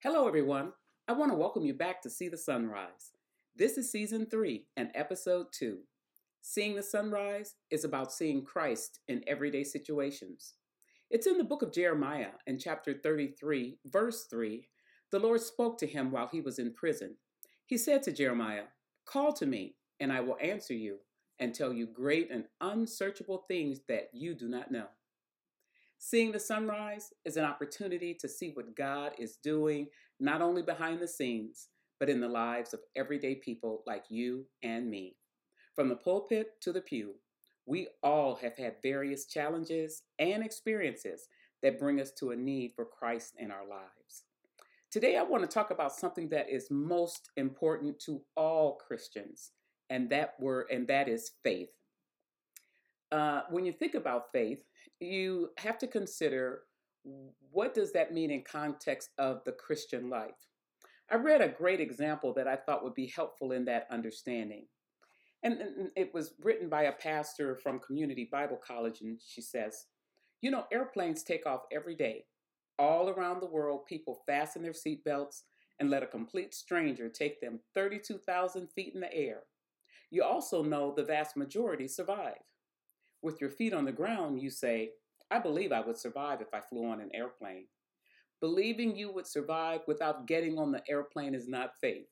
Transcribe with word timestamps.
Hello, 0.00 0.28
everyone. 0.28 0.72
I 1.08 1.12
want 1.12 1.32
to 1.32 1.36
welcome 1.36 1.64
you 1.64 1.74
back 1.74 2.00
to 2.02 2.08
See 2.08 2.28
the 2.28 2.38
Sunrise. 2.38 3.10
This 3.56 3.76
is 3.76 3.90
season 3.90 4.26
three 4.26 4.66
and 4.76 4.90
episode 4.94 5.46
two. 5.52 5.78
Seeing 6.40 6.76
the 6.76 6.84
sunrise 6.84 7.56
is 7.72 7.82
about 7.82 8.12
seeing 8.12 8.44
Christ 8.44 9.00
in 9.08 9.24
everyday 9.26 9.64
situations. 9.64 10.54
It's 11.10 11.26
in 11.26 11.36
the 11.36 11.42
book 11.42 11.62
of 11.62 11.72
Jeremiah 11.72 12.30
in 12.46 12.60
chapter 12.60 12.94
33, 12.94 13.78
verse 13.86 14.26
3. 14.30 14.68
The 15.10 15.18
Lord 15.18 15.40
spoke 15.40 15.78
to 15.78 15.86
him 15.88 16.12
while 16.12 16.28
he 16.28 16.40
was 16.40 16.60
in 16.60 16.74
prison. 16.74 17.16
He 17.66 17.76
said 17.76 18.04
to 18.04 18.12
Jeremiah, 18.12 18.66
Call 19.04 19.32
to 19.32 19.46
me, 19.46 19.74
and 19.98 20.12
I 20.12 20.20
will 20.20 20.38
answer 20.40 20.74
you 20.74 20.98
and 21.40 21.52
tell 21.52 21.72
you 21.72 21.88
great 21.88 22.30
and 22.30 22.44
unsearchable 22.60 23.46
things 23.48 23.80
that 23.88 24.10
you 24.12 24.34
do 24.34 24.48
not 24.48 24.70
know. 24.70 24.86
Seeing 26.00 26.30
the 26.30 26.38
sunrise 26.38 27.12
is 27.24 27.36
an 27.36 27.44
opportunity 27.44 28.14
to 28.14 28.28
see 28.28 28.52
what 28.54 28.76
God 28.76 29.12
is 29.18 29.36
doing, 29.42 29.88
not 30.20 30.40
only 30.40 30.62
behind 30.62 31.00
the 31.00 31.08
scenes, 31.08 31.68
but 31.98 32.08
in 32.08 32.20
the 32.20 32.28
lives 32.28 32.72
of 32.72 32.80
everyday 32.96 33.34
people 33.34 33.82
like 33.84 34.04
you 34.08 34.46
and 34.62 34.88
me. 34.88 35.16
From 35.74 35.88
the 35.88 35.96
pulpit 35.96 36.60
to 36.60 36.72
the 36.72 36.80
pew, 36.80 37.16
we 37.66 37.88
all 38.02 38.36
have 38.36 38.56
had 38.56 38.76
various 38.80 39.26
challenges 39.26 40.02
and 40.20 40.42
experiences 40.42 41.26
that 41.62 41.80
bring 41.80 42.00
us 42.00 42.12
to 42.12 42.30
a 42.30 42.36
need 42.36 42.72
for 42.76 42.84
Christ 42.84 43.34
in 43.36 43.50
our 43.50 43.66
lives. 43.68 44.22
Today, 44.90 45.16
I 45.16 45.22
want 45.24 45.42
to 45.42 45.52
talk 45.52 45.72
about 45.72 45.92
something 45.92 46.28
that 46.28 46.48
is 46.48 46.70
most 46.70 47.30
important 47.36 47.98
to 48.06 48.22
all 48.36 48.76
Christians, 48.76 49.50
and 49.90 50.08
that 50.10 50.34
word, 50.38 50.66
and 50.70 50.86
that 50.86 51.08
is 51.08 51.32
faith. 51.42 51.68
Uh, 53.10 53.42
when 53.50 53.64
you 53.64 53.72
think 53.72 53.94
about 53.94 54.30
faith, 54.32 54.64
you 55.00 55.50
have 55.58 55.78
to 55.78 55.86
consider 55.86 56.62
what 57.50 57.74
does 57.74 57.92
that 57.92 58.12
mean 58.12 58.30
in 58.30 58.42
context 58.42 59.10
of 59.18 59.42
the 59.44 59.52
Christian 59.52 60.10
life. 60.10 60.48
I 61.10 61.16
read 61.16 61.40
a 61.40 61.48
great 61.48 61.80
example 61.80 62.34
that 62.34 62.46
I 62.46 62.56
thought 62.56 62.84
would 62.84 62.94
be 62.94 63.06
helpful 63.06 63.52
in 63.52 63.64
that 63.64 63.86
understanding. 63.90 64.66
And, 65.42 65.54
and 65.54 65.90
it 65.96 66.12
was 66.12 66.34
written 66.42 66.68
by 66.68 66.84
a 66.84 66.92
pastor 66.92 67.56
from 67.56 67.78
Community 67.78 68.28
Bible 68.30 68.58
College, 68.62 69.00
and 69.00 69.18
she 69.24 69.40
says, 69.40 69.86
You 70.42 70.50
know, 70.50 70.64
airplanes 70.72 71.22
take 71.22 71.46
off 71.46 71.62
every 71.72 71.94
day. 71.94 72.24
All 72.78 73.08
around 73.08 73.40
the 73.40 73.46
world, 73.46 73.86
people 73.86 74.22
fasten 74.26 74.62
their 74.62 74.72
seatbelts 74.72 75.42
and 75.80 75.90
let 75.90 76.02
a 76.02 76.06
complete 76.06 76.54
stranger 76.54 77.08
take 77.08 77.40
them 77.40 77.60
32,000 77.74 78.68
feet 78.68 78.94
in 78.94 79.00
the 79.00 79.14
air. 79.14 79.42
You 80.10 80.24
also 80.24 80.62
know 80.62 80.92
the 80.94 81.04
vast 81.04 81.36
majority 81.36 81.86
survive. 81.86 82.38
With 83.22 83.40
your 83.40 83.50
feet 83.50 83.72
on 83.72 83.84
the 83.84 83.92
ground, 83.92 84.40
you 84.40 84.50
say, 84.50 84.90
I 85.30 85.38
believe 85.38 85.72
I 85.72 85.80
would 85.80 85.98
survive 85.98 86.40
if 86.40 86.54
I 86.54 86.60
flew 86.60 86.88
on 86.88 87.00
an 87.00 87.10
airplane. 87.12 87.66
Believing 88.40 88.96
you 88.96 89.12
would 89.12 89.26
survive 89.26 89.80
without 89.88 90.26
getting 90.26 90.58
on 90.58 90.70
the 90.70 90.82
airplane 90.88 91.34
is 91.34 91.48
not 91.48 91.72
faith. 91.80 92.06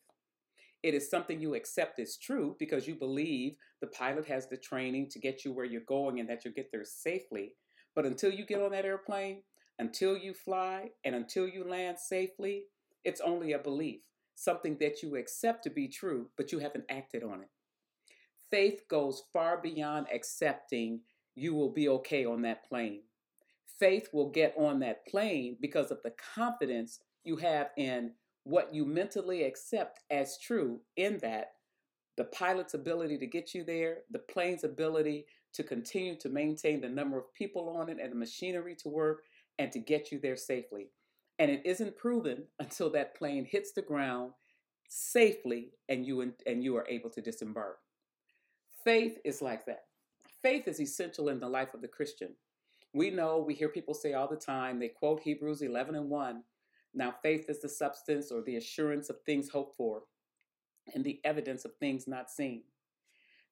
It 0.82 0.94
is 0.94 1.08
something 1.08 1.40
you 1.40 1.54
accept 1.54 1.98
as 2.00 2.16
true 2.16 2.56
because 2.58 2.86
you 2.86 2.94
believe 2.94 3.54
the 3.80 3.86
pilot 3.88 4.26
has 4.26 4.48
the 4.48 4.56
training 4.56 5.08
to 5.10 5.18
get 5.18 5.44
you 5.44 5.52
where 5.52 5.64
you're 5.64 5.80
going 5.82 6.20
and 6.20 6.28
that 6.28 6.44
you'll 6.44 6.54
get 6.54 6.70
there 6.72 6.84
safely. 6.84 7.54
But 7.94 8.04
until 8.04 8.32
you 8.32 8.44
get 8.44 8.60
on 8.60 8.72
that 8.72 8.84
airplane, 8.84 9.42
until 9.78 10.16
you 10.16 10.34
fly, 10.34 10.90
and 11.04 11.14
until 11.14 11.46
you 11.46 11.64
land 11.68 11.98
safely, 11.98 12.64
it's 13.04 13.20
only 13.20 13.52
a 13.52 13.58
belief, 13.58 14.00
something 14.34 14.76
that 14.80 15.02
you 15.02 15.16
accept 15.16 15.64
to 15.64 15.70
be 15.70 15.88
true, 15.88 16.30
but 16.36 16.50
you 16.50 16.58
haven't 16.58 16.84
acted 16.90 17.22
on 17.22 17.42
it. 17.42 17.48
Faith 18.50 18.82
goes 18.88 19.22
far 19.32 19.60
beyond 19.60 20.06
accepting 20.12 21.00
you 21.34 21.54
will 21.54 21.72
be 21.72 21.88
okay 21.88 22.24
on 22.24 22.42
that 22.42 22.64
plane. 22.68 23.02
Faith 23.78 24.08
will 24.12 24.30
get 24.30 24.54
on 24.56 24.80
that 24.80 25.06
plane 25.06 25.56
because 25.60 25.90
of 25.90 26.02
the 26.02 26.14
confidence 26.34 27.00
you 27.24 27.36
have 27.36 27.70
in 27.76 28.12
what 28.44 28.72
you 28.72 28.86
mentally 28.86 29.42
accept 29.42 30.00
as 30.10 30.38
true, 30.38 30.80
in 30.96 31.18
that 31.18 31.52
the 32.16 32.24
pilot's 32.24 32.74
ability 32.74 33.18
to 33.18 33.26
get 33.26 33.54
you 33.54 33.64
there, 33.64 33.98
the 34.10 34.18
plane's 34.18 34.64
ability 34.64 35.26
to 35.52 35.62
continue 35.62 36.16
to 36.16 36.28
maintain 36.28 36.80
the 36.80 36.88
number 36.88 37.18
of 37.18 37.34
people 37.34 37.68
on 37.68 37.88
it 37.88 37.98
and 38.00 38.12
the 38.12 38.16
machinery 38.16 38.74
to 38.74 38.88
work 38.88 39.24
and 39.58 39.72
to 39.72 39.78
get 39.78 40.10
you 40.12 40.18
there 40.18 40.36
safely. 40.36 40.90
And 41.38 41.50
it 41.50 41.62
isn't 41.64 41.96
proven 41.96 42.44
until 42.58 42.90
that 42.90 43.16
plane 43.16 43.44
hits 43.44 43.72
the 43.72 43.82
ground 43.82 44.32
safely 44.88 45.72
and 45.88 46.06
you 46.06 46.20
and 46.20 46.62
you 46.62 46.76
are 46.76 46.86
able 46.88 47.10
to 47.10 47.20
disembark. 47.20 47.78
Faith 48.86 49.18
is 49.24 49.42
like 49.42 49.66
that. 49.66 49.86
Faith 50.42 50.68
is 50.68 50.80
essential 50.80 51.28
in 51.28 51.40
the 51.40 51.48
life 51.48 51.74
of 51.74 51.82
the 51.82 51.88
Christian. 51.88 52.36
We 52.94 53.10
know, 53.10 53.38
we 53.44 53.52
hear 53.52 53.68
people 53.68 53.94
say 53.94 54.12
all 54.12 54.28
the 54.28 54.36
time, 54.36 54.78
they 54.78 54.86
quote 54.86 55.18
Hebrews 55.18 55.60
11 55.60 55.96
and 55.96 56.08
1. 56.08 56.42
Now, 56.94 57.12
faith 57.20 57.46
is 57.48 57.60
the 57.60 57.68
substance 57.68 58.30
or 58.30 58.42
the 58.42 58.54
assurance 58.54 59.10
of 59.10 59.16
things 59.26 59.48
hoped 59.48 59.76
for 59.76 60.02
and 60.94 61.04
the 61.04 61.18
evidence 61.24 61.64
of 61.64 61.72
things 61.80 62.06
not 62.06 62.30
seen. 62.30 62.62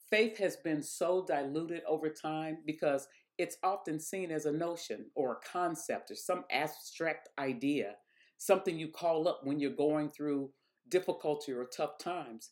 Faith 0.09 0.39
has 0.39 0.55
been 0.55 0.85
so 0.85 1.25
diluted 1.27 1.83
over 1.89 2.11
time 2.11 2.59
because 2.65 3.09
it's 3.37 3.57
often 3.65 3.99
seen 3.99 4.31
as 4.31 4.47
a 4.47 4.53
notion 4.53 5.07
or 5.17 5.33
a 5.33 5.49
concept 5.53 6.13
or 6.13 6.15
some 6.15 6.45
abstract 6.53 7.29
idea, 7.41 7.97
something 8.39 8.79
you 8.79 8.87
call 8.87 9.27
up 9.27 9.41
when 9.43 9.59
you're 9.59 9.73
going 9.73 10.11
through 10.11 10.53
difficulty 10.91 11.51
or 11.51 11.65
tough 11.65 11.99
times. 11.99 12.51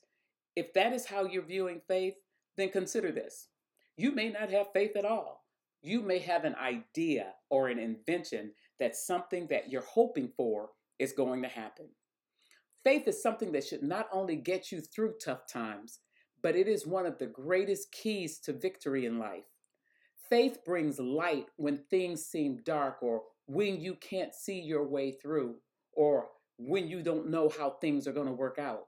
If 0.57 0.73
that 0.73 0.93
is 0.93 1.07
how 1.07 1.27
you're 1.27 1.47
viewing 1.47 1.81
faith, 1.87 2.15
then 2.57 2.71
consider 2.71 3.13
this. 3.13 3.49
You 3.97 4.13
may 4.13 4.31
not 4.31 4.51
have 4.51 4.73
faith 4.73 4.97
at 4.97 5.05
all. 5.05 5.45
You 5.83 6.01
may 6.01 6.19
have 6.21 6.45
an 6.45 6.55
idea 6.55 7.33
or 7.51 7.69
an 7.69 7.79
invention 7.79 8.53
that 8.79 8.97
something 8.97 9.47
that 9.49 9.71
you're 9.71 9.83
hoping 9.83 10.31
for 10.37 10.71
is 10.99 11.13
going 11.13 11.43
to 11.43 11.49
happen. 11.49 11.89
Faith 12.85 13.07
is 13.07 13.23
something 13.23 13.53
that 13.53 13.65
should 13.65 13.83
not 13.83 14.09
only 14.13 14.37
get 14.37 14.73
you 14.73 14.81
through 14.81 15.15
tough 15.25 15.47
times, 15.53 16.01
but 16.43 16.57
it 16.57 16.67
is 16.67 16.87
one 16.87 17.07
of 17.07 17.19
the 17.19 17.27
greatest 17.27 17.93
keys 17.93 18.39
to 18.41 18.53
victory 18.53 19.07
in 19.07 19.19
life. 19.19 19.45
Faith 20.29 20.65
brings 20.65 20.99
light 20.99 21.47
when 21.57 21.85
things 21.91 22.25
seem 22.25 22.63
dark 22.65 23.03
or 23.03 23.23
when 23.47 23.81
you 23.81 23.95
can't 23.97 24.35
see 24.35 24.61
your 24.61 24.87
way 24.87 25.13
through 25.13 25.57
or 25.93 26.29
when 26.59 26.89
you 26.89 27.03
don't 27.03 27.31
know 27.31 27.51
how 27.57 27.71
things 27.71 28.07
are 28.07 28.13
going 28.13 28.27
to 28.27 28.33
work 28.33 28.59
out. 28.59 28.85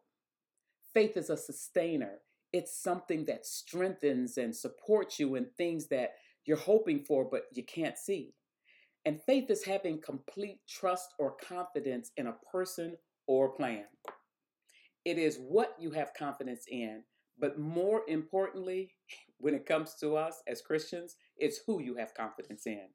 Faith 0.93 1.17
is 1.17 1.31
a 1.31 1.37
sustainer, 1.37 2.19
it's 2.55 2.81
something 2.81 3.25
that 3.25 3.45
strengthens 3.45 4.39
and 4.39 4.55
supports 4.55 5.19
you 5.19 5.35
in 5.35 5.45
things 5.59 5.89
that 5.89 6.11
you're 6.47 6.57
hoping 6.57 7.05
for 7.05 7.25
but 7.29 7.47
you 7.53 7.65
can't 7.65 7.99
see. 7.99 8.33
And 9.05 9.21
faith 9.21 9.51
is 9.51 9.65
having 9.65 10.01
complete 10.01 10.61
trust 10.69 11.15
or 11.19 11.33
confidence 11.33 12.13
in 12.17 12.29
a 12.29 12.37
person 12.53 12.97
or 13.27 13.49
plan. 13.57 13.87
It 15.05 15.19
is 15.19 15.37
what 15.37 15.75
you 15.81 15.91
have 15.91 16.15
confidence 16.15 16.65
in, 16.71 17.03
but 17.41 17.59
more 17.59 18.03
importantly, 18.07 18.95
when 19.39 19.55
it 19.55 19.67
comes 19.67 19.95
to 20.01 20.15
us 20.17 20.41
as 20.47 20.63
Christians, 20.63 21.17
it's 21.37 21.59
who 21.67 21.83
you 21.83 21.97
have 21.97 22.15
confidence 22.15 22.69
in. 22.69 22.87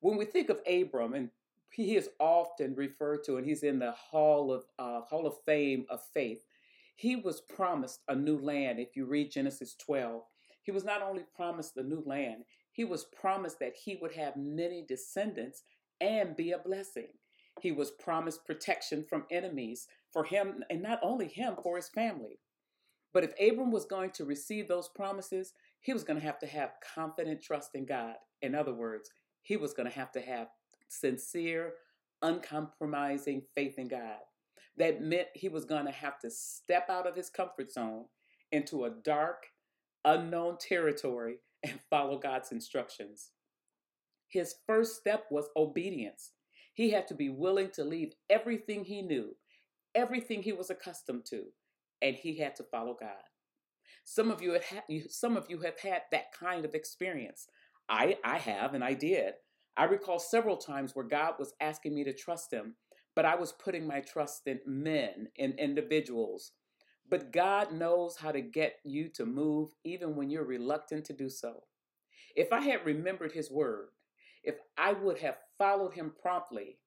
When 0.00 0.18
we 0.18 0.26
think 0.26 0.50
of 0.50 0.60
Abram, 0.70 1.14
and 1.14 1.30
he 1.70 1.96
is 1.96 2.10
often 2.20 2.74
referred 2.74 3.24
to, 3.24 3.38
and 3.38 3.46
he's 3.46 3.62
in 3.62 3.78
the 3.78 3.92
Hall 3.92 4.52
of 4.52 4.64
uh, 4.78 5.00
Hall 5.08 5.26
of 5.26 5.36
Fame 5.46 5.86
of 5.88 6.00
faith. 6.12 6.44
He 6.94 7.16
was 7.16 7.40
promised 7.40 8.00
a 8.08 8.14
new 8.14 8.38
land. 8.38 8.78
If 8.78 8.96
you 8.96 9.06
read 9.06 9.32
Genesis 9.32 9.74
12, 9.84 10.22
he 10.62 10.70
was 10.70 10.84
not 10.84 11.02
only 11.02 11.24
promised 11.34 11.74
the 11.74 11.82
new 11.82 12.02
land, 12.06 12.44
he 12.72 12.84
was 12.84 13.04
promised 13.04 13.58
that 13.60 13.74
he 13.84 13.96
would 14.00 14.12
have 14.12 14.36
many 14.36 14.84
descendants 14.86 15.62
and 16.00 16.36
be 16.36 16.52
a 16.52 16.58
blessing. 16.58 17.08
He 17.60 17.72
was 17.72 17.90
promised 17.90 18.46
protection 18.46 19.04
from 19.08 19.26
enemies 19.30 19.86
for 20.12 20.24
him, 20.24 20.64
and 20.70 20.82
not 20.82 21.00
only 21.02 21.28
him, 21.28 21.56
for 21.62 21.76
his 21.76 21.88
family. 21.88 22.38
But 23.12 23.24
if 23.24 23.32
Abram 23.40 23.70
was 23.70 23.84
going 23.84 24.10
to 24.12 24.24
receive 24.24 24.68
those 24.68 24.88
promises, 24.88 25.52
he 25.80 25.92
was 25.92 26.04
going 26.04 26.18
to 26.18 26.24
have 26.24 26.38
to 26.38 26.46
have 26.46 26.72
confident 26.94 27.42
trust 27.42 27.70
in 27.74 27.84
God. 27.84 28.14
In 28.40 28.54
other 28.54 28.72
words, 28.72 29.10
he 29.42 29.56
was 29.56 29.74
going 29.74 29.88
to 29.88 29.94
have 29.94 30.12
to 30.12 30.20
have 30.20 30.48
sincere, 30.88 31.74
uncompromising 32.22 33.42
faith 33.54 33.78
in 33.78 33.88
God 33.88 34.18
that 34.76 35.02
meant 35.02 35.28
he 35.34 35.48
was 35.48 35.64
going 35.64 35.86
to 35.86 35.92
have 35.92 36.18
to 36.20 36.30
step 36.30 36.88
out 36.88 37.06
of 37.06 37.14
his 37.14 37.28
comfort 37.28 37.72
zone 37.72 38.04
into 38.50 38.84
a 38.84 38.90
dark, 38.90 39.46
unknown 40.04 40.56
territory 40.58 41.36
and 41.62 41.78
follow 41.90 42.18
God's 42.18 42.52
instructions. 42.52 43.30
His 44.28 44.54
first 44.66 44.96
step 44.96 45.24
was 45.30 45.50
obedience. 45.56 46.32
He 46.74 46.90
had 46.90 47.06
to 47.08 47.14
be 47.14 47.28
willing 47.28 47.70
to 47.74 47.84
leave 47.84 48.14
everything 48.30 48.84
he 48.84 49.02
knew, 49.02 49.36
everything 49.94 50.42
he 50.42 50.52
was 50.52 50.70
accustomed 50.70 51.26
to, 51.26 51.44
and 52.00 52.16
he 52.16 52.38
had 52.38 52.56
to 52.56 52.64
follow 52.64 52.96
God. 52.98 53.10
Some 54.04 54.30
of 54.30 54.42
you 54.42 54.52
have 54.52 54.64
had, 54.64 54.82
some 55.10 55.36
of 55.36 55.46
you 55.50 55.60
have 55.60 55.78
had 55.78 56.02
that 56.10 56.32
kind 56.32 56.64
of 56.64 56.74
experience. 56.74 57.46
I 57.88 58.16
I 58.24 58.38
have 58.38 58.74
and 58.74 58.82
I 58.82 58.94
did. 58.94 59.34
I 59.76 59.84
recall 59.84 60.18
several 60.18 60.56
times 60.56 60.94
where 60.94 61.04
God 61.04 61.34
was 61.38 61.54
asking 61.60 61.94
me 61.94 62.04
to 62.04 62.12
trust 62.12 62.52
him 62.52 62.74
but 63.14 63.24
I 63.24 63.34
was 63.34 63.52
putting 63.52 63.86
my 63.86 64.00
trust 64.00 64.46
in 64.46 64.60
men, 64.66 65.28
in 65.36 65.52
individuals. 65.52 66.52
But 67.08 67.32
God 67.32 67.72
knows 67.72 68.16
how 68.16 68.32
to 68.32 68.40
get 68.40 68.76
you 68.84 69.08
to 69.10 69.26
move 69.26 69.70
even 69.84 70.16
when 70.16 70.30
you're 70.30 70.44
reluctant 70.44 71.04
to 71.06 71.12
do 71.12 71.28
so. 71.28 71.64
If 72.34 72.52
I 72.52 72.60
had 72.60 72.86
remembered 72.86 73.32
His 73.32 73.50
word, 73.50 73.88
if 74.42 74.56
I 74.78 74.92
would 74.92 75.18
have 75.18 75.36
followed 75.58 75.94
Him 75.94 76.12
promptly, 76.20 76.78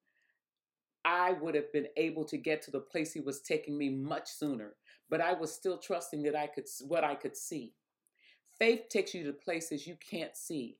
I 1.05 1.33
would 1.33 1.53
have 1.53 1.71
been 1.71 1.87
able 1.97 2.25
to 2.25 2.37
get 2.37 2.63
to 2.63 2.71
the 2.71 2.79
place 2.79 3.13
he 3.13 3.19
was 3.19 3.41
taking 3.41 3.77
me 3.77 3.89
much 3.89 4.27
sooner, 4.27 4.73
but 5.07 5.21
I 5.21 5.33
was 5.33 5.53
still 5.53 5.77
trusting 5.77 6.23
that 6.23 6.35
I 6.35 6.47
could 6.47 6.65
what 6.87 7.03
I 7.03 7.13
could 7.13 7.37
see. 7.37 7.75
Faith 8.57 8.89
takes 8.89 9.13
you 9.13 9.23
to 9.25 9.33
places 9.33 9.85
you 9.85 9.97
can't 10.09 10.35
see. 10.35 10.77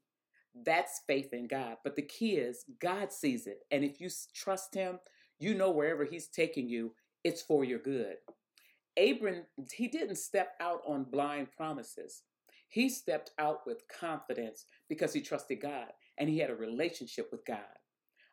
That's 0.65 1.01
faith 1.06 1.31
in 1.33 1.47
God. 1.47 1.77
But 1.83 1.95
the 1.95 2.01
key 2.01 2.38
is 2.38 2.65
God 2.80 3.12
sees 3.12 3.45
it. 3.45 3.59
And 3.69 3.83
if 3.83 4.01
you 4.01 4.09
trust 4.33 4.74
him, 4.74 5.00
you 5.45 5.53
know 5.53 5.69
wherever 5.69 6.06
he's 6.06 6.27
taking 6.27 6.68
you, 6.68 6.94
it's 7.24 7.44
for 7.44 7.63
your 7.63 7.77
good. 7.77 8.15
Abram, 8.97 9.44
he 9.71 9.88
didn't 9.88 10.15
step 10.15 10.53
out 10.59 10.81
on 10.88 11.03
blind 11.03 11.51
promises. 11.56 12.24
He 12.68 12.89
stepped 12.89 13.30
out 13.38 13.59
with 13.68 13.83
confidence 13.88 14.65
because 14.89 15.13
he 15.13 15.21
trusted 15.21 15.62
God 15.62 15.92
and 16.18 16.27
he 16.27 16.39
had 16.39 16.50
a 16.50 16.56
relationship 16.56 17.30
with 17.31 17.45
God. 17.45 17.59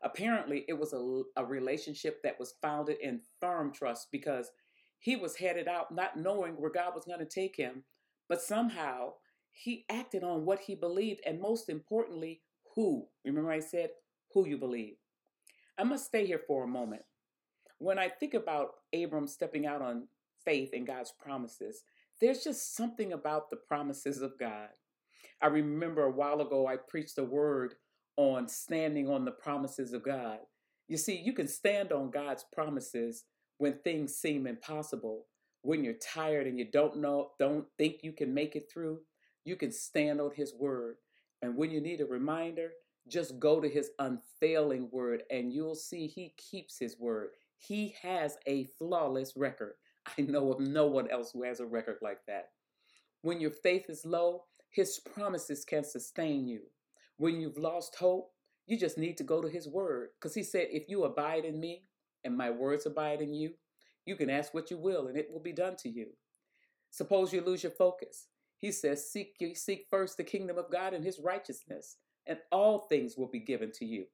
Apparently, 0.02 0.64
it 0.68 0.72
was 0.72 0.94
a, 0.94 1.22
a 1.36 1.44
relationship 1.44 2.22
that 2.22 2.40
was 2.40 2.54
founded 2.62 2.96
in 3.02 3.20
firm 3.40 3.72
trust 3.74 4.08
because 4.10 4.50
he 4.98 5.14
was 5.14 5.36
headed 5.36 5.68
out 5.68 5.94
not 5.94 6.16
knowing 6.16 6.54
where 6.54 6.70
God 6.70 6.94
was 6.94 7.04
going 7.04 7.18
to 7.18 7.26
take 7.26 7.56
him, 7.56 7.84
but 8.26 8.40
somehow 8.40 9.12
he 9.52 9.84
acted 9.90 10.24
on 10.24 10.46
what 10.46 10.60
he 10.60 10.74
believed, 10.74 11.20
and 11.26 11.38
most 11.38 11.68
importantly, 11.68 12.40
who. 12.74 13.06
Remember, 13.24 13.52
I 13.52 13.60
said 13.60 13.90
who 14.32 14.48
you 14.48 14.56
believe. 14.56 14.94
I 15.82 15.84
must 15.84 16.06
stay 16.06 16.24
here 16.24 16.40
for 16.46 16.62
a 16.62 16.68
moment. 16.68 17.02
When 17.78 17.98
I 17.98 18.08
think 18.08 18.34
about 18.34 18.74
Abram 18.94 19.26
stepping 19.26 19.66
out 19.66 19.82
on 19.82 20.06
faith 20.44 20.72
in 20.72 20.84
God's 20.84 21.12
promises, 21.20 21.82
there's 22.20 22.44
just 22.44 22.76
something 22.76 23.12
about 23.12 23.50
the 23.50 23.56
promises 23.56 24.22
of 24.22 24.38
God. 24.38 24.68
I 25.40 25.48
remember 25.48 26.04
a 26.04 26.12
while 26.12 26.40
ago 26.40 26.68
I 26.68 26.76
preached 26.76 27.18
a 27.18 27.24
word 27.24 27.74
on 28.16 28.46
standing 28.46 29.10
on 29.10 29.24
the 29.24 29.32
promises 29.32 29.92
of 29.92 30.04
God. 30.04 30.38
You 30.86 30.96
see, 30.96 31.16
you 31.16 31.32
can 31.32 31.48
stand 31.48 31.90
on 31.90 32.12
God's 32.12 32.44
promises 32.52 33.24
when 33.58 33.78
things 33.78 34.14
seem 34.14 34.46
impossible, 34.46 35.26
when 35.62 35.82
you're 35.82 35.94
tired 35.94 36.46
and 36.46 36.60
you 36.60 36.70
don't 36.70 36.98
know, 36.98 37.30
don't 37.40 37.66
think 37.76 38.04
you 38.04 38.12
can 38.12 38.32
make 38.32 38.54
it 38.54 38.70
through. 38.72 39.00
You 39.44 39.56
can 39.56 39.72
stand 39.72 40.20
on 40.20 40.30
His 40.36 40.54
word. 40.54 40.98
And 41.42 41.56
when 41.56 41.72
you 41.72 41.80
need 41.80 42.00
a 42.00 42.06
reminder, 42.06 42.70
just 43.08 43.38
go 43.38 43.60
to 43.60 43.68
His 43.68 43.90
unfailing 43.98 44.88
word 44.90 45.22
and 45.30 45.52
you'll 45.52 45.74
see 45.74 46.06
He 46.06 46.34
keeps 46.36 46.78
His 46.78 46.98
word. 46.98 47.30
He 47.58 47.94
has 48.02 48.36
a 48.46 48.64
flawless 48.78 49.34
record. 49.36 49.74
I 50.18 50.22
know 50.22 50.52
of 50.52 50.60
no 50.60 50.86
one 50.86 51.10
else 51.10 51.30
who 51.32 51.44
has 51.44 51.60
a 51.60 51.66
record 51.66 51.98
like 52.02 52.20
that. 52.26 52.50
When 53.22 53.40
your 53.40 53.50
faith 53.50 53.88
is 53.88 54.04
low, 54.04 54.44
His 54.70 54.98
promises 54.98 55.64
can 55.64 55.84
sustain 55.84 56.46
you. 56.46 56.62
When 57.18 57.40
you've 57.40 57.58
lost 57.58 57.96
hope, 57.96 58.32
you 58.66 58.78
just 58.78 58.98
need 58.98 59.16
to 59.18 59.24
go 59.24 59.40
to 59.40 59.48
His 59.48 59.68
word 59.68 60.10
because 60.18 60.34
He 60.34 60.42
said, 60.42 60.68
If 60.70 60.88
you 60.88 61.04
abide 61.04 61.44
in 61.44 61.60
me 61.60 61.84
and 62.24 62.36
my 62.36 62.50
words 62.50 62.86
abide 62.86 63.20
in 63.20 63.34
you, 63.34 63.52
you 64.04 64.16
can 64.16 64.30
ask 64.30 64.52
what 64.52 64.70
you 64.70 64.78
will 64.78 65.06
and 65.06 65.16
it 65.16 65.28
will 65.32 65.40
be 65.40 65.52
done 65.52 65.76
to 65.76 65.88
you. 65.88 66.06
Suppose 66.90 67.32
you 67.32 67.40
lose 67.40 67.62
your 67.62 67.72
focus. 67.72 68.26
He 68.58 68.70
says, 68.70 69.10
Seek 69.10 69.36
seek 69.54 69.86
first 69.90 70.16
the 70.16 70.24
kingdom 70.24 70.58
of 70.58 70.70
God 70.70 70.94
and 70.94 71.04
his 71.04 71.18
righteousness, 71.18 71.96
and 72.26 72.38
all 72.50 72.80
things 72.80 73.16
will 73.16 73.28
be 73.28 73.40
given 73.40 73.72
to 73.72 73.84
you. 73.84 74.06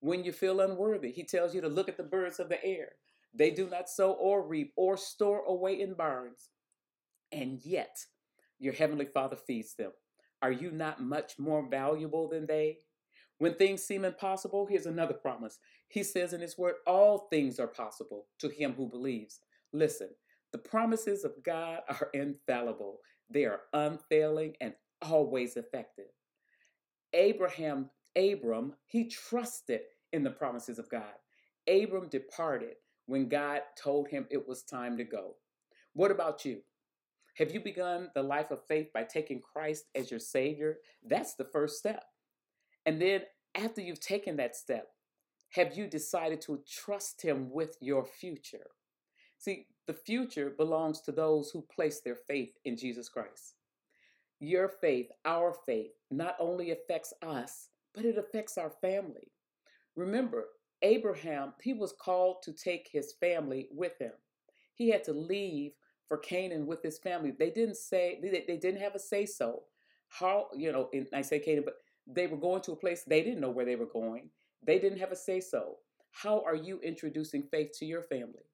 When 0.00 0.24
you 0.24 0.32
feel 0.32 0.60
unworthy, 0.60 1.10
he 1.10 1.24
tells 1.24 1.54
you 1.54 1.60
to 1.60 1.68
look 1.68 1.88
at 1.88 1.96
the 1.96 2.02
birds 2.04 2.38
of 2.38 2.48
the 2.48 2.64
air. 2.64 2.90
They 3.34 3.50
do 3.50 3.68
not 3.68 3.88
sow 3.88 4.12
or 4.12 4.46
reap 4.46 4.72
or 4.76 4.96
store 4.96 5.42
away 5.44 5.80
in 5.80 5.94
barns, 5.94 6.50
and 7.32 7.60
yet 7.64 7.96
your 8.58 8.72
heavenly 8.72 9.06
Father 9.06 9.36
feeds 9.36 9.74
them. 9.74 9.92
Are 10.40 10.52
you 10.52 10.70
not 10.70 11.02
much 11.02 11.38
more 11.38 11.68
valuable 11.68 12.28
than 12.28 12.46
they? 12.46 12.78
When 13.38 13.54
things 13.54 13.82
seem 13.84 14.04
impossible, 14.04 14.66
here's 14.66 14.86
another 14.86 15.14
promise. 15.14 15.58
He 15.88 16.02
says 16.02 16.32
in 16.32 16.40
his 16.40 16.58
word, 16.58 16.74
All 16.86 17.28
things 17.30 17.58
are 17.58 17.68
possible 17.68 18.26
to 18.40 18.48
him 18.48 18.74
who 18.74 18.88
believes. 18.88 19.40
Listen, 19.72 20.08
the 20.52 20.58
promises 20.58 21.24
of 21.24 21.42
God 21.44 21.80
are 21.88 22.10
infallible. 22.14 22.98
They 23.30 23.44
are 23.44 23.62
unfailing 23.72 24.54
and 24.60 24.74
always 25.02 25.56
effective. 25.56 26.06
Abraham, 27.12 27.90
Abram, 28.16 28.74
he 28.86 29.08
trusted 29.08 29.80
in 30.12 30.22
the 30.22 30.30
promises 30.30 30.78
of 30.78 30.90
God. 30.90 31.14
Abram 31.68 32.08
departed 32.08 32.76
when 33.06 33.28
God 33.28 33.62
told 33.80 34.08
him 34.08 34.26
it 34.30 34.46
was 34.46 34.62
time 34.62 34.96
to 34.98 35.04
go. 35.04 35.36
What 35.94 36.10
about 36.10 36.44
you? 36.44 36.60
Have 37.36 37.52
you 37.52 37.60
begun 37.60 38.10
the 38.14 38.22
life 38.22 38.50
of 38.50 38.66
faith 38.66 38.88
by 38.92 39.04
taking 39.04 39.40
Christ 39.40 39.84
as 39.94 40.10
your 40.10 40.20
Savior? 40.20 40.78
That's 41.06 41.34
the 41.34 41.44
first 41.44 41.78
step. 41.78 42.04
And 42.84 43.00
then 43.00 43.22
after 43.54 43.80
you've 43.80 44.00
taken 44.00 44.36
that 44.36 44.56
step, 44.56 44.88
have 45.50 45.76
you 45.76 45.86
decided 45.86 46.40
to 46.42 46.62
trust 46.68 47.22
Him 47.22 47.50
with 47.50 47.76
your 47.80 48.04
future? 48.04 48.70
See, 49.38 49.66
the 49.86 49.94
future 49.94 50.50
belongs 50.50 51.00
to 51.02 51.12
those 51.12 51.50
who 51.50 51.62
place 51.62 52.00
their 52.00 52.16
faith 52.16 52.58
in 52.64 52.76
Jesus 52.76 53.08
Christ. 53.08 53.54
Your 54.40 54.68
faith, 54.68 55.08
our 55.24 55.52
faith, 55.66 55.90
not 56.10 56.36
only 56.38 56.70
affects 56.70 57.12
us, 57.22 57.68
but 57.94 58.04
it 58.04 58.18
affects 58.18 58.56
our 58.56 58.70
family. 58.70 59.32
Remember, 59.96 60.44
Abraham, 60.82 61.54
he 61.60 61.72
was 61.72 61.92
called 62.00 62.42
to 62.42 62.52
take 62.52 62.88
his 62.92 63.14
family 63.20 63.68
with 63.72 63.98
him. 63.98 64.12
He 64.74 64.90
had 64.90 65.02
to 65.04 65.12
leave 65.12 65.72
for 66.06 66.18
Canaan 66.18 66.66
with 66.66 66.82
his 66.82 66.98
family. 66.98 67.32
They 67.36 67.50
didn't 67.50 67.76
say, 67.76 68.20
they, 68.22 68.56
didn't 68.56 68.80
have 68.80 68.94
a 68.94 69.00
say 69.00 69.26
so. 69.26 69.64
How, 70.08 70.48
you 70.56 70.70
know, 70.70 70.88
I 71.12 71.22
say 71.22 71.40
Canaan, 71.40 71.64
but 71.64 71.74
they 72.06 72.28
were 72.28 72.36
going 72.36 72.62
to 72.62 72.72
a 72.72 72.76
place 72.76 73.02
they 73.02 73.22
didn't 73.22 73.40
know 73.40 73.50
where 73.50 73.66
they 73.66 73.76
were 73.76 73.86
going. 73.86 74.30
They 74.64 74.78
didn't 74.78 75.00
have 75.00 75.12
a 75.12 75.16
say 75.16 75.40
so. 75.40 75.76
How 76.12 76.42
are 76.46 76.54
you 76.54 76.80
introducing 76.80 77.42
faith 77.42 77.72
to 77.78 77.84
your 77.84 78.02
family? 78.02 78.44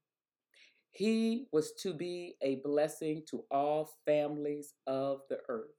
He 0.94 1.48
was 1.50 1.72
to 1.82 1.92
be 1.92 2.36
a 2.40 2.60
blessing 2.64 3.24
to 3.28 3.42
all 3.50 3.90
families 4.06 4.74
of 4.86 5.22
the 5.28 5.38
earth. 5.48 5.74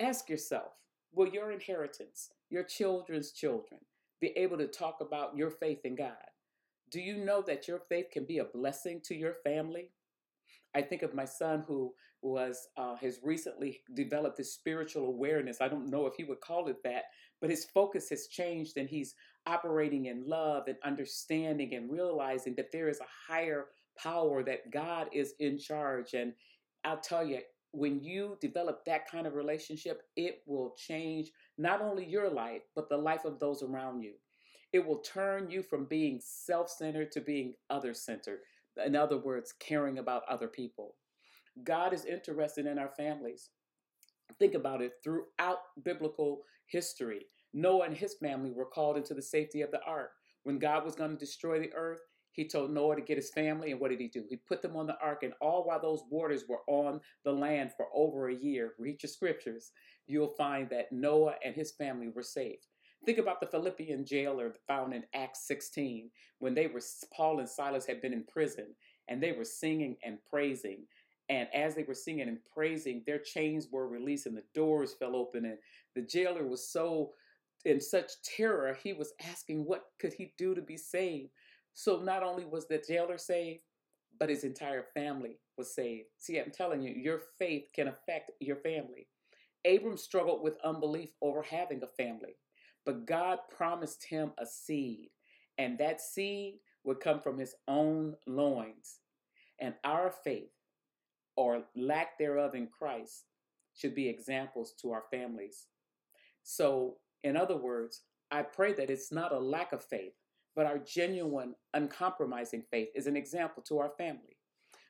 Ask 0.00 0.30
yourself 0.30 0.72
will 1.12 1.28
your 1.28 1.50
inheritance, 1.50 2.30
your 2.48 2.62
children's 2.62 3.32
children, 3.32 3.80
be 4.22 4.28
able 4.36 4.56
to 4.56 4.66
talk 4.66 4.98
about 5.00 5.36
your 5.36 5.50
faith 5.50 5.80
in 5.84 5.96
God? 5.96 6.16
Do 6.90 6.98
you 6.98 7.18
know 7.18 7.42
that 7.42 7.68
your 7.68 7.80
faith 7.90 8.06
can 8.10 8.24
be 8.24 8.38
a 8.38 8.44
blessing 8.44 9.02
to 9.04 9.14
your 9.14 9.34
family? 9.44 9.90
I 10.74 10.80
think 10.80 11.02
of 11.02 11.14
my 11.14 11.26
son 11.26 11.64
who 11.66 11.92
was 12.22 12.68
uh, 12.78 12.96
has 12.96 13.20
recently 13.22 13.82
developed 13.94 14.38
this 14.38 14.54
spiritual 14.54 15.06
awareness. 15.06 15.60
I 15.60 15.68
don't 15.68 15.90
know 15.90 16.06
if 16.06 16.14
he 16.16 16.24
would 16.24 16.40
call 16.40 16.68
it 16.68 16.82
that, 16.84 17.04
but 17.42 17.50
his 17.50 17.66
focus 17.66 18.08
has 18.08 18.28
changed 18.28 18.78
and 18.78 18.88
he's 18.88 19.14
operating 19.46 20.06
in 20.06 20.26
love 20.26 20.68
and 20.68 20.76
understanding 20.84 21.74
and 21.74 21.90
realizing 21.90 22.54
that 22.56 22.72
there 22.72 22.88
is 22.88 23.00
a 23.00 23.32
higher 23.32 23.66
power 24.02 24.42
that 24.42 24.70
God 24.70 25.08
is 25.12 25.34
in 25.38 25.58
charge. 25.58 26.14
And 26.14 26.32
I'll 26.84 27.00
tell 27.00 27.24
you, 27.24 27.40
when 27.72 28.02
you 28.02 28.38
develop 28.40 28.84
that 28.86 29.10
kind 29.10 29.26
of 29.26 29.34
relationship, 29.34 30.02
it 30.16 30.42
will 30.46 30.74
change 30.76 31.30
not 31.58 31.82
only 31.82 32.06
your 32.06 32.30
life, 32.30 32.62
but 32.74 32.88
the 32.88 32.96
life 32.96 33.24
of 33.24 33.38
those 33.38 33.62
around 33.62 34.02
you. 34.02 34.14
It 34.72 34.86
will 34.86 34.98
turn 34.98 35.50
you 35.50 35.62
from 35.62 35.86
being 35.86 36.20
self 36.22 36.70
centered 36.70 37.12
to 37.12 37.20
being 37.20 37.54
other 37.70 37.94
centered. 37.94 38.40
In 38.84 38.94
other 38.94 39.18
words, 39.18 39.52
caring 39.58 39.98
about 39.98 40.22
other 40.28 40.48
people. 40.48 40.94
God 41.64 41.92
is 41.92 42.04
interested 42.04 42.66
in 42.66 42.78
our 42.78 42.90
families. 42.96 43.50
Think 44.38 44.54
about 44.54 44.82
it 44.82 44.92
throughout 45.02 45.58
biblical 45.82 46.42
history. 46.66 47.26
Noah 47.54 47.86
and 47.86 47.96
his 47.96 48.14
family 48.22 48.52
were 48.52 48.66
called 48.66 48.96
into 48.96 49.14
the 49.14 49.22
safety 49.22 49.62
of 49.62 49.70
the 49.70 49.82
ark. 49.84 50.10
When 50.44 50.58
God 50.58 50.84
was 50.84 50.94
going 50.94 51.10
to 51.10 51.16
destroy 51.16 51.58
the 51.58 51.72
earth, 51.74 52.00
he 52.38 52.46
told 52.46 52.70
Noah 52.70 52.94
to 52.94 53.02
get 53.02 53.16
his 53.16 53.30
family, 53.30 53.72
and 53.72 53.80
what 53.80 53.90
did 53.90 53.98
he 54.00 54.06
do? 54.06 54.22
He 54.28 54.36
put 54.36 54.62
them 54.62 54.76
on 54.76 54.86
the 54.86 54.96
ark, 55.00 55.24
and 55.24 55.32
all 55.40 55.64
while 55.64 55.82
those 55.82 56.04
waters 56.08 56.44
were 56.48 56.60
on 56.68 57.00
the 57.24 57.32
land 57.32 57.72
for 57.76 57.86
over 57.92 58.28
a 58.28 58.34
year, 58.34 58.74
read 58.78 59.02
your 59.02 59.10
scriptures, 59.10 59.72
you'll 60.06 60.36
find 60.38 60.70
that 60.70 60.92
Noah 60.92 61.34
and 61.44 61.52
his 61.56 61.72
family 61.72 62.06
were 62.14 62.22
saved. 62.22 62.68
Think 63.04 63.18
about 63.18 63.40
the 63.40 63.48
Philippian 63.48 64.04
jailer 64.04 64.54
found 64.68 64.94
in 64.94 65.02
Acts 65.14 65.48
16 65.48 66.10
when 66.38 66.54
they 66.54 66.68
were 66.68 66.80
Paul 67.12 67.40
and 67.40 67.48
Silas 67.48 67.86
had 67.86 68.00
been 68.00 68.12
in 68.12 68.22
prison 68.22 68.68
and 69.08 69.20
they 69.20 69.32
were 69.32 69.44
singing 69.44 69.96
and 70.04 70.18
praising. 70.30 70.84
And 71.28 71.48
as 71.52 71.74
they 71.74 71.82
were 71.82 71.94
singing 71.94 72.28
and 72.28 72.38
praising, 72.54 73.02
their 73.04 73.18
chains 73.18 73.66
were 73.72 73.88
released 73.88 74.26
and 74.26 74.36
the 74.36 74.44
doors 74.54 74.94
fell 74.94 75.16
open. 75.16 75.44
And 75.44 75.58
the 75.96 76.02
jailer 76.02 76.46
was 76.46 76.70
so 76.70 77.14
in 77.64 77.80
such 77.80 78.10
terror, 78.22 78.76
he 78.82 78.92
was 78.92 79.12
asking 79.28 79.64
what 79.64 79.86
could 79.98 80.12
he 80.12 80.32
do 80.38 80.54
to 80.54 80.62
be 80.62 80.76
saved. 80.76 81.30
So 81.78 82.00
not 82.00 82.24
only 82.24 82.44
was 82.44 82.66
the 82.66 82.82
jailer 82.84 83.18
saved, 83.18 83.62
but 84.18 84.28
his 84.28 84.42
entire 84.42 84.86
family 84.94 85.38
was 85.56 85.72
saved. 85.72 86.08
See, 86.18 86.36
I'm 86.36 86.50
telling 86.50 86.82
you, 86.82 86.92
your 86.92 87.20
faith 87.38 87.66
can 87.72 87.86
affect 87.86 88.32
your 88.40 88.56
family. 88.56 89.06
Abram 89.64 89.96
struggled 89.96 90.42
with 90.42 90.58
unbelief 90.64 91.10
over 91.22 91.40
having 91.40 91.80
a 91.84 92.02
family, 92.02 92.34
but 92.84 93.06
God 93.06 93.38
promised 93.56 94.04
him 94.04 94.32
a 94.38 94.44
seed, 94.44 95.10
and 95.56 95.78
that 95.78 96.00
seed 96.00 96.54
would 96.82 96.98
come 96.98 97.20
from 97.20 97.38
his 97.38 97.54
own 97.68 98.16
loins. 98.26 98.98
And 99.60 99.74
our 99.84 100.12
faith, 100.24 100.50
or 101.36 101.62
lack 101.76 102.18
thereof 102.18 102.56
in 102.56 102.66
Christ, 102.76 103.22
should 103.76 103.94
be 103.94 104.08
examples 104.08 104.74
to 104.82 104.90
our 104.90 105.04
families. 105.12 105.66
So, 106.42 106.96
in 107.22 107.36
other 107.36 107.56
words, 107.56 108.02
I 108.32 108.42
pray 108.42 108.72
that 108.72 108.90
it's 108.90 109.12
not 109.12 109.32
a 109.32 109.38
lack 109.38 109.72
of 109.72 109.84
faith, 109.84 110.14
but 110.58 110.66
our 110.66 110.78
genuine, 110.78 111.54
uncompromising 111.72 112.64
faith 112.68 112.88
is 112.96 113.06
an 113.06 113.16
example 113.16 113.62
to 113.62 113.78
our 113.78 113.90
family. 113.90 114.36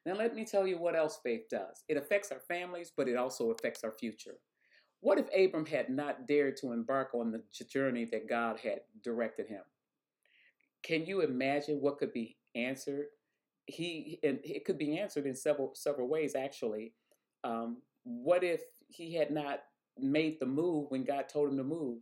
Now, 0.06 0.14
let 0.14 0.34
me 0.34 0.46
tell 0.46 0.66
you 0.66 0.78
what 0.78 0.96
else 0.96 1.20
faith 1.22 1.42
does 1.50 1.84
it 1.88 1.98
affects 1.98 2.32
our 2.32 2.40
families, 2.40 2.90
but 2.96 3.06
it 3.06 3.18
also 3.18 3.50
affects 3.50 3.84
our 3.84 3.92
future. 3.92 4.37
What 5.00 5.18
if 5.18 5.26
Abram 5.26 5.66
had 5.66 5.90
not 5.90 6.26
dared 6.26 6.56
to 6.62 6.72
embark 6.72 7.10
on 7.12 7.30
the 7.32 7.42
journey 7.66 8.06
that 8.06 8.30
God 8.30 8.58
had 8.60 8.80
directed 9.04 9.46
him? 9.46 9.60
Can 10.82 11.04
you 11.04 11.20
imagine 11.20 11.82
what 11.82 11.98
could 11.98 12.14
be 12.14 12.38
answered? 12.54 13.08
He 13.66 14.20
and 14.22 14.38
it 14.44 14.64
could 14.64 14.78
be 14.78 14.98
answered 14.98 15.26
in 15.26 15.34
several 15.34 15.72
several 15.75 16.08
ways 16.08 16.34
actually. 16.34 16.94
Um, 17.44 17.82
what 18.04 18.42
if 18.42 18.62
he 18.87 19.14
had 19.14 19.30
not 19.30 19.64
made 20.00 20.40
the 20.40 20.46
move 20.46 20.87
when 20.88 21.04
God 21.04 21.28
told 21.28 21.50
him 21.50 21.58
to 21.58 21.62
move? 21.62 21.98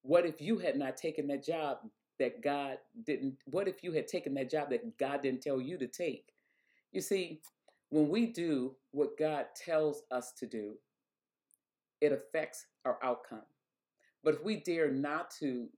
What 0.00 0.24
if 0.24 0.40
you 0.40 0.56
had 0.56 0.78
not 0.78 0.96
taken 0.96 1.26
that 1.26 1.44
job 1.44 1.80
that 2.20 2.42
God 2.42 2.78
didn't? 3.04 3.38
What 3.46 3.66
if 3.66 3.82
you 3.82 3.92
had 3.92 4.06
taken 4.06 4.34
that 4.34 4.50
job 4.50 4.70
that 4.70 4.96
God 4.98 5.22
didn't 5.22 5.42
tell 5.42 5.60
you 5.60 5.76
to 5.78 5.88
take? 5.88 6.32
You 6.92 7.00
see, 7.00 7.40
when 7.90 8.08
we 8.08 8.26
do 8.26 8.76
what 8.92 9.18
God 9.18 9.46
tells 9.56 10.02
us 10.12 10.32
to 10.38 10.46
do, 10.46 10.74
it 12.00 12.12
affects 12.12 12.66
our 12.84 12.98
outcome. 13.02 13.42
But 14.22 14.34
if 14.34 14.44
we 14.44 14.56
dare 14.56 14.90
not 14.90 15.30
to 15.40 15.68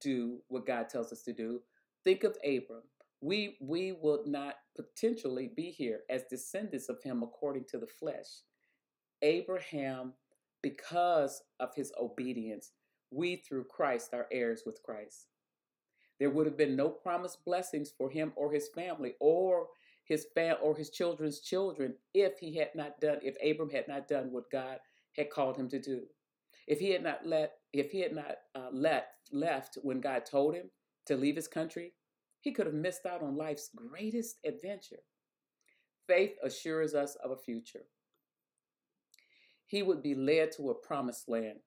do 0.00 0.38
what 0.48 0.66
God 0.66 0.88
tells 0.88 1.12
us 1.12 1.22
to 1.22 1.32
do, 1.32 1.60
think 2.04 2.24
of 2.24 2.36
Abram. 2.44 2.82
We 3.20 3.56
we 3.60 3.92
will 3.92 4.22
not 4.26 4.56
potentially 4.76 5.50
be 5.56 5.70
here 5.70 6.00
as 6.10 6.24
descendants 6.30 6.88
of 6.88 7.02
him 7.02 7.22
according 7.22 7.64
to 7.70 7.78
the 7.78 7.86
flesh. 7.86 8.42
Abraham, 9.22 10.12
because 10.62 11.42
of 11.58 11.74
his 11.74 11.92
obedience, 11.98 12.72
we 13.10 13.36
through 13.36 13.64
Christ 13.64 14.10
are 14.12 14.26
heirs 14.30 14.62
with 14.66 14.82
Christ. 14.82 15.26
There 16.18 16.30
would 16.30 16.46
have 16.46 16.56
been 16.56 16.76
no 16.76 16.88
promised 16.88 17.44
blessings 17.44 17.92
for 17.96 18.10
him 18.10 18.32
or 18.36 18.52
his 18.52 18.68
family 18.68 19.14
or 19.20 19.68
his 20.04 20.26
fam 20.34 20.56
or 20.62 20.76
his 20.76 20.90
children's 20.90 21.40
children 21.40 21.94
if 22.14 22.38
he 22.38 22.56
had 22.56 22.70
not 22.74 23.00
done 23.00 23.18
if 23.22 23.36
Abram 23.44 23.70
had 23.70 23.88
not 23.88 24.08
done 24.08 24.32
what 24.32 24.50
God 24.50 24.78
had 25.16 25.30
called 25.30 25.56
him 25.56 25.68
to 25.70 25.80
do. 25.80 26.02
If 26.66 26.78
he 26.78 26.90
had 26.90 27.02
not 27.02 27.26
let 27.26 27.52
if 27.72 27.90
he 27.90 28.00
had 28.00 28.14
not 28.14 28.36
uh, 28.54 28.68
let 28.72 29.08
left 29.32 29.78
when 29.82 30.00
God 30.00 30.24
told 30.24 30.54
him 30.54 30.70
to 31.06 31.16
leave 31.16 31.36
his 31.36 31.48
country, 31.48 31.92
he 32.40 32.52
could 32.52 32.66
have 32.66 32.74
missed 32.74 33.06
out 33.06 33.22
on 33.22 33.36
life's 33.36 33.70
greatest 33.74 34.36
adventure. 34.44 35.02
Faith 36.06 36.36
assures 36.42 36.94
us 36.94 37.16
of 37.16 37.32
a 37.32 37.36
future. 37.36 37.82
He 39.66 39.82
would 39.82 40.02
be 40.02 40.14
led 40.14 40.52
to 40.52 40.70
a 40.70 40.74
promised 40.74 41.28
land. 41.28 41.58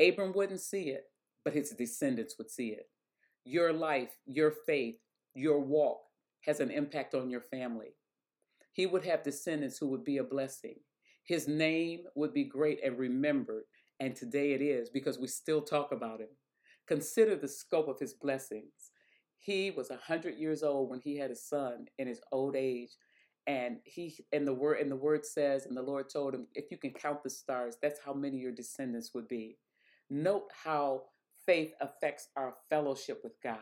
Abram 0.00 0.32
wouldn't 0.32 0.60
see 0.60 0.90
it, 0.90 1.04
but 1.44 1.52
his 1.52 1.70
descendants 1.70 2.36
would 2.38 2.50
see 2.50 2.68
it. 2.68 2.86
Your 3.44 3.72
life, 3.72 4.16
your 4.26 4.52
faith, 4.66 4.96
your 5.34 5.60
walk 5.60 6.00
has 6.42 6.60
an 6.60 6.70
impact 6.70 7.14
on 7.14 7.30
your 7.30 7.40
family. 7.40 7.94
He 8.72 8.86
would 8.86 9.04
have 9.04 9.22
descendants 9.22 9.78
who 9.78 9.88
would 9.88 10.04
be 10.04 10.18
a 10.18 10.24
blessing. 10.24 10.76
His 11.24 11.48
name 11.48 12.00
would 12.14 12.32
be 12.32 12.44
great 12.44 12.80
and 12.84 12.98
remembered, 12.98 13.64
and 13.98 14.16
today 14.16 14.52
it 14.52 14.62
is 14.62 14.90
because 14.90 15.18
we 15.18 15.26
still 15.26 15.62
talk 15.62 15.92
about 15.92 16.20
him. 16.20 16.28
Consider 16.86 17.36
the 17.36 17.48
scope 17.48 17.88
of 17.88 17.98
his 17.98 18.14
blessings. 18.14 18.90
He 19.38 19.70
was 19.70 19.90
a 19.90 19.96
hundred 19.96 20.38
years 20.38 20.62
old 20.62 20.90
when 20.90 21.00
he 21.00 21.16
had 21.16 21.30
a 21.30 21.36
son 21.36 21.86
in 21.98 22.08
his 22.08 22.20
old 22.32 22.56
age, 22.56 22.90
and 23.46 23.78
he 23.84 24.16
and 24.32 24.46
the 24.46 24.54
word 24.54 24.80
and 24.80 24.90
the 24.90 24.96
word 24.96 25.24
says, 25.24 25.66
and 25.66 25.76
the 25.76 25.82
Lord 25.82 26.10
told 26.10 26.34
him, 26.34 26.46
if 26.54 26.70
you 26.70 26.76
can 26.76 26.92
count 26.92 27.22
the 27.22 27.30
stars, 27.30 27.76
that's 27.80 28.00
how 28.04 28.12
many 28.12 28.38
your 28.38 28.52
descendants 28.52 29.12
would 29.14 29.28
be. 29.28 29.56
Note 30.10 30.48
how 30.64 31.04
faith 31.50 31.74
affects 31.80 32.28
our 32.36 32.54
fellowship 32.68 33.22
with 33.24 33.32
God. 33.42 33.58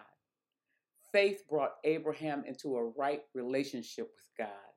Faith 1.10 1.44
brought 1.48 1.76
Abraham 1.84 2.44
into 2.46 2.76
a 2.76 2.84
right 2.84 3.22
relationship 3.32 4.10
with 4.14 4.46
God. 4.46 4.72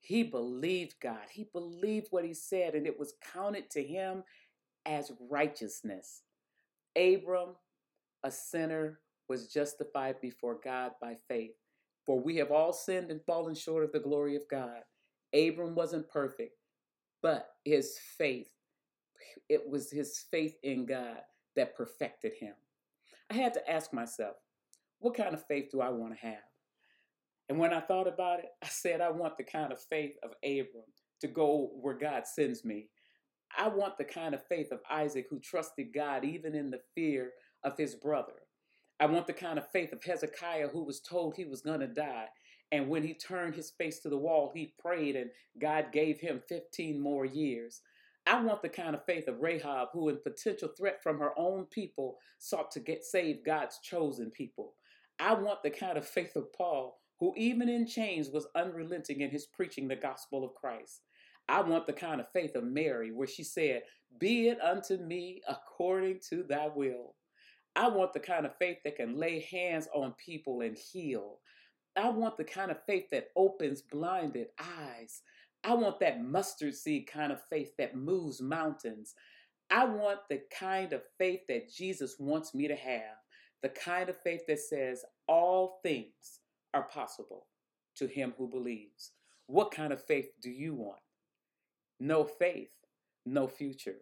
He 0.00 0.22
believed 0.22 0.94
God. 1.02 1.28
He 1.30 1.50
believed 1.52 2.06
what 2.08 2.24
he 2.24 2.32
said, 2.32 2.74
and 2.74 2.86
it 2.86 2.98
was 2.98 3.12
counted 3.34 3.68
to 3.72 3.82
him 3.82 4.24
as 4.86 5.12
righteousness. 5.30 6.22
Abram, 6.96 7.56
a 8.24 8.30
sinner, 8.30 9.00
was 9.28 9.52
justified 9.52 10.18
before 10.22 10.58
God 10.64 10.92
by 10.98 11.16
faith. 11.28 11.52
For 12.06 12.18
we 12.18 12.36
have 12.36 12.52
all 12.52 12.72
sinned 12.72 13.10
and 13.10 13.20
fallen 13.26 13.54
short 13.54 13.84
of 13.84 13.92
the 13.92 14.00
glory 14.00 14.34
of 14.34 14.48
God. 14.50 14.80
Abram 15.34 15.74
wasn't 15.74 16.08
perfect, 16.08 16.54
but 17.20 17.50
his 17.66 17.98
faith, 18.16 18.48
it 19.46 19.68
was 19.68 19.90
his 19.90 20.24
faith 20.30 20.56
in 20.62 20.86
God 20.86 21.18
that 21.56 21.76
perfected 21.76 22.32
him. 22.38 22.54
I 23.30 23.34
had 23.34 23.54
to 23.54 23.70
ask 23.70 23.92
myself, 23.92 24.36
what 24.98 25.16
kind 25.16 25.34
of 25.34 25.46
faith 25.46 25.70
do 25.70 25.80
I 25.80 25.90
want 25.90 26.14
to 26.14 26.26
have? 26.26 26.38
And 27.48 27.58
when 27.58 27.72
I 27.72 27.80
thought 27.80 28.08
about 28.08 28.40
it, 28.40 28.46
I 28.62 28.68
said, 28.68 29.00
I 29.00 29.10
want 29.10 29.36
the 29.36 29.44
kind 29.44 29.72
of 29.72 29.80
faith 29.80 30.16
of 30.22 30.30
Abram 30.44 30.84
to 31.20 31.28
go 31.28 31.70
where 31.80 31.94
God 31.94 32.26
sends 32.26 32.64
me. 32.64 32.88
I 33.56 33.68
want 33.68 33.96
the 33.96 34.04
kind 34.04 34.34
of 34.34 34.46
faith 34.46 34.72
of 34.72 34.80
Isaac 34.90 35.26
who 35.30 35.38
trusted 35.38 35.92
God 35.94 36.24
even 36.24 36.54
in 36.54 36.70
the 36.70 36.80
fear 36.94 37.30
of 37.62 37.76
his 37.76 37.94
brother. 37.94 38.32
I 38.98 39.06
want 39.06 39.26
the 39.26 39.32
kind 39.32 39.58
of 39.58 39.70
faith 39.70 39.92
of 39.92 40.02
Hezekiah 40.02 40.68
who 40.68 40.82
was 40.82 41.00
told 41.00 41.34
he 41.34 41.44
was 41.44 41.60
going 41.60 41.80
to 41.80 41.86
die. 41.86 42.26
And 42.72 42.88
when 42.88 43.04
he 43.04 43.14
turned 43.14 43.54
his 43.54 43.70
face 43.70 44.00
to 44.00 44.08
the 44.08 44.16
wall, 44.16 44.50
he 44.54 44.74
prayed 44.78 45.14
and 45.16 45.30
God 45.60 45.92
gave 45.92 46.18
him 46.18 46.42
15 46.48 46.98
more 46.98 47.24
years. 47.24 47.82
I 48.26 48.40
want 48.40 48.60
the 48.60 48.68
kind 48.68 48.94
of 48.94 49.04
faith 49.04 49.28
of 49.28 49.40
Rahab 49.40 49.88
who, 49.92 50.08
in 50.08 50.18
potential 50.18 50.70
threat 50.76 51.02
from 51.02 51.18
her 51.20 51.32
own 51.38 51.66
people, 51.66 52.18
sought 52.38 52.72
to 52.72 52.80
get 52.80 53.04
save 53.04 53.44
God's 53.44 53.78
chosen 53.78 54.30
people. 54.30 54.74
I 55.20 55.34
want 55.34 55.62
the 55.62 55.70
kind 55.70 55.96
of 55.96 56.06
faith 56.06 56.34
of 56.34 56.52
Paul, 56.52 56.98
who 57.20 57.32
even 57.36 57.68
in 57.68 57.86
chains 57.86 58.30
was 58.30 58.48
unrelenting 58.56 59.20
in 59.20 59.30
his 59.30 59.46
preaching 59.46 59.86
the 59.86 59.96
gospel 59.96 60.44
of 60.44 60.54
Christ. 60.54 61.02
I 61.48 61.60
want 61.62 61.86
the 61.86 61.92
kind 61.92 62.20
of 62.20 62.30
faith 62.32 62.56
of 62.56 62.64
Mary, 62.64 63.12
where 63.12 63.28
she 63.28 63.44
said, 63.44 63.82
Be 64.18 64.48
it 64.48 64.60
unto 64.60 64.96
me 64.96 65.40
according 65.48 66.20
to 66.30 66.42
thy 66.42 66.68
will. 66.74 67.14
I 67.76 67.88
want 67.88 68.12
the 68.12 68.20
kind 68.20 68.44
of 68.44 68.56
faith 68.58 68.78
that 68.84 68.96
can 68.96 69.16
lay 69.16 69.40
hands 69.40 69.86
on 69.94 70.14
people 70.14 70.62
and 70.62 70.76
heal. 70.76 71.38
I 71.94 72.08
want 72.08 72.36
the 72.36 72.44
kind 72.44 72.70
of 72.70 72.84
faith 72.86 73.10
that 73.12 73.28
opens 73.36 73.82
blinded 73.82 74.48
eyes. 74.58 75.22
I 75.66 75.74
want 75.74 75.98
that 75.98 76.22
mustard 76.22 76.74
seed 76.76 77.08
kind 77.12 77.32
of 77.32 77.40
faith 77.50 77.72
that 77.76 77.96
moves 77.96 78.40
mountains. 78.40 79.14
I 79.68 79.84
want 79.84 80.20
the 80.30 80.42
kind 80.56 80.92
of 80.92 81.02
faith 81.18 81.40
that 81.48 81.74
Jesus 81.74 82.14
wants 82.20 82.54
me 82.54 82.68
to 82.68 82.76
have 82.76 83.16
the 83.62 83.68
kind 83.70 84.08
of 84.08 84.16
faith 84.22 84.42
that 84.46 84.60
says 84.60 85.04
all 85.26 85.80
things 85.82 86.40
are 86.72 86.84
possible 86.84 87.48
to 87.96 88.06
him 88.06 88.32
who 88.38 88.48
believes. 88.48 89.10
What 89.48 89.72
kind 89.72 89.92
of 89.92 90.04
faith 90.04 90.28
do 90.40 90.50
you 90.50 90.74
want? 90.74 91.00
No 91.98 92.24
faith, 92.24 92.70
no 93.24 93.48
future. 93.48 93.96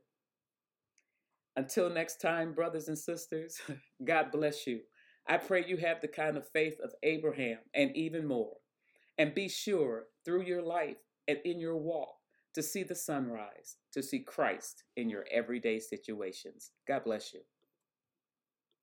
Until 1.57 1.89
next 1.89 2.21
time, 2.21 2.53
brothers 2.53 2.89
and 2.89 2.99
sisters, 2.99 3.59
God 4.05 4.33
bless 4.33 4.67
you. 4.67 4.81
I 5.27 5.39
pray 5.39 5.65
you 5.67 5.79
have 5.79 6.03
the 6.03 6.09
kind 6.09 6.37
of 6.37 6.47
faith 6.53 6.77
of 6.85 6.93
Abraham 7.03 7.59
and 7.75 7.97
even 7.97 8.27
more. 8.27 8.53
And 9.17 9.33
be 9.33 9.49
sure 9.49 10.09
through 10.27 10.43
your 10.43 10.61
life 10.61 10.97
and 11.29 11.39
in 11.45 11.59
your 11.59 11.77
walk 11.77 12.15
to 12.55 12.63
see 12.63 12.83
the 12.83 12.95
sunrise, 12.95 13.77
to 13.93 14.03
see 14.03 14.21
Christ 14.21 14.85
in 14.97 15.11
your 15.11 15.25
everyday 15.31 15.81
situations. 15.81 16.71
God 16.87 17.05
bless 17.05 17.33
you. 17.35 17.41